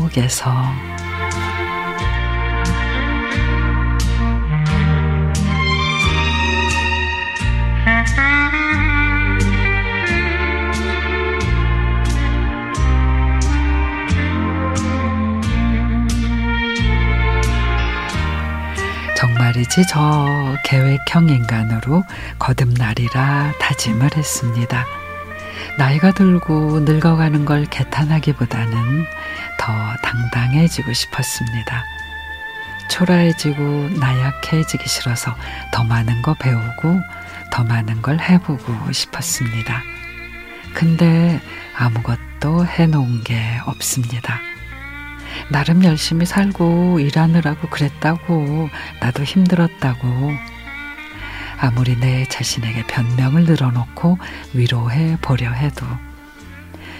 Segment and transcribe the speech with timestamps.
[0.00, 0.50] 하나님께서
[19.16, 22.04] 정말이지 저 계획형 인간으로
[22.38, 24.99] 거듭나리라 다짐을 했습니다.
[25.78, 29.06] 나이가 들고 늙어가는 걸 개탄하기보다는
[29.58, 31.84] 더 당당해지고 싶었습니다.
[32.90, 35.34] 초라해지고 나약해지기 싫어서
[35.72, 37.00] 더 많은 거 배우고
[37.50, 39.82] 더 많은 걸 해보고 싶었습니다.
[40.74, 41.40] 근데
[41.76, 44.40] 아무것도 해놓은 게 없습니다.
[45.50, 48.68] 나름 열심히 살고 일하느라고 그랬다고
[49.00, 50.32] 나도 힘들었다고
[51.60, 54.18] 아무리 내 자신에게 변명을 늘어놓고
[54.54, 55.86] 위로해 보려 해도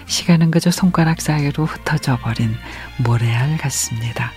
[0.06, 2.54] 시간은 그저 손가락 사이로 흩어져 버린
[2.98, 4.32] 모래알 같습니다.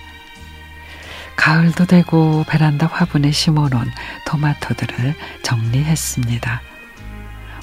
[1.36, 3.90] 가을도 되고 베란다 화분에 심어놓은
[4.24, 6.62] 토마토들을 정리했습니다.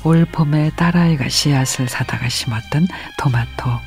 [0.04, 3.80] 올 봄에 딸아이가 씨앗을 사다가 심었던 토마토.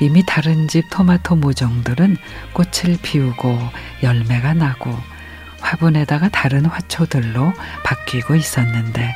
[0.00, 2.16] 이미 다른 집 토마토 모종들은
[2.52, 3.56] 꽃을 피우고
[4.02, 4.98] 열매가 나고
[5.64, 7.52] 화분에다가 다른 화초들로
[7.84, 9.14] 바뀌고 있었는데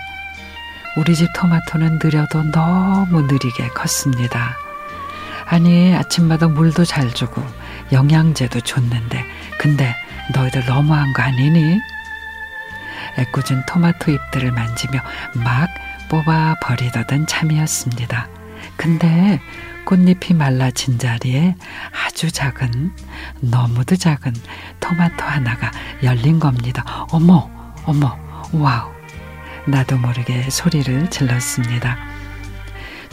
[0.97, 4.57] 우리 집 토마토는 느려도 너무 느리게 컸습니다.
[5.47, 7.43] 아니 아침마다 물도 잘 주고
[7.93, 9.25] 영양제도 줬는데
[9.59, 9.95] 근데
[10.35, 11.79] 너희들 너무한 거 아니니?
[13.19, 15.01] 애꿎은 토마토 잎들을 만지며
[15.35, 15.69] 막
[16.09, 18.29] 뽑아 버리더던 참이었습니다.
[18.77, 19.41] 근데
[19.85, 21.55] 꽃잎이 말라진 자리에
[22.05, 22.93] 아주 작은,
[23.41, 24.35] 너무도 작은
[24.81, 25.71] 토마토 하나가
[26.03, 27.07] 열린 겁니다.
[27.11, 27.51] 어머,
[27.85, 28.17] 어머,
[28.53, 28.93] 와우.
[29.67, 31.99] 나도 모르게 소리를 질렀습니다.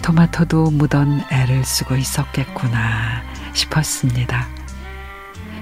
[0.01, 3.23] 토마토도 무던 애를 쓰고 있었겠구나
[3.53, 4.47] 싶었습니다.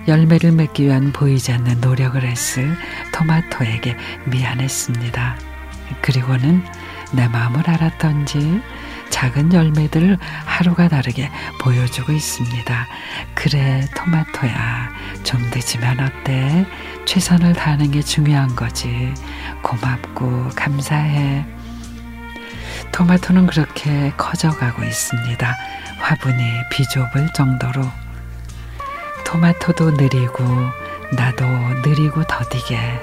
[0.07, 2.75] 열매를 맺기 위한 보이지 않는 노력을 했을
[3.13, 5.37] 토마토에게 미안했습니다.
[6.01, 6.63] 그리고는
[7.13, 8.61] 내 마음을 알았던지
[9.23, 12.87] 작은 열매들을 하루가 다르게 보여주고 있습니다.
[13.33, 14.91] 그래, 토마토야.
[15.23, 16.65] 좀 늦으면 어때?
[17.05, 19.13] 최선을 다하는 게 중요한 거지.
[19.61, 21.45] 고맙고 감사해.
[22.91, 25.55] 토마토는 그렇게 커져가고 있습니다.
[25.99, 27.81] 화분이 비좁을 정도로.
[29.25, 30.43] 토마토도 느리고
[31.15, 31.45] 나도
[31.85, 32.99] 느리고 더디게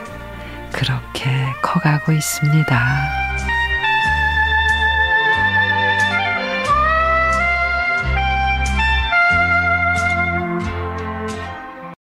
[0.70, 1.30] 그렇게
[1.62, 3.29] 커가고 있습니다.